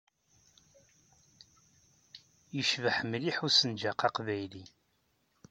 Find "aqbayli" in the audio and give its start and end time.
4.07-4.63